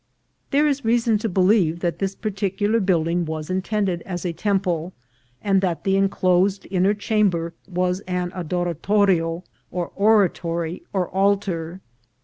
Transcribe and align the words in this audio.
There 0.49 0.65
is 0.67 0.83
reason 0.83 1.19
to 1.19 1.29
believe 1.29 1.81
that 1.81 1.99
this 1.99 2.15
particular 2.15 2.79
build 2.79 3.07
ing 3.07 3.23
was 3.25 3.51
intended 3.51 4.01
as 4.01 4.25
a 4.25 4.33
temple, 4.33 4.93
and 5.43 5.61
that 5.61 5.83
the 5.83 5.95
enclosed 5.95 6.65
inner 6.71 6.95
chamber 6.95 7.53
was 7.71 7.99
an 8.07 8.31
ad 8.33 8.51
oratorio, 8.51 9.43
or 9.69 9.91
oratory, 9.95 10.81
or 10.91 11.07
altar. 11.09 11.81